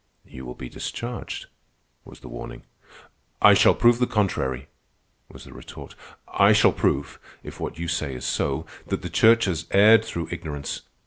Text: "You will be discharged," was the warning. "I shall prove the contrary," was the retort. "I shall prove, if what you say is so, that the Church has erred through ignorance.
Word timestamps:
"You 0.25 0.47
will 0.47 0.55
be 0.55 0.67
discharged," 0.67 1.45
was 2.05 2.21
the 2.21 2.27
warning. 2.27 2.63
"I 3.39 3.53
shall 3.53 3.75
prove 3.75 3.99
the 3.99 4.07
contrary," 4.07 4.67
was 5.29 5.43
the 5.43 5.53
retort. 5.53 5.93
"I 6.27 6.53
shall 6.53 6.73
prove, 6.73 7.19
if 7.43 7.59
what 7.59 7.77
you 7.77 7.87
say 7.87 8.15
is 8.15 8.25
so, 8.25 8.65
that 8.87 9.03
the 9.03 9.11
Church 9.11 9.45
has 9.45 9.67
erred 9.69 10.03
through 10.03 10.29
ignorance. 10.31 10.81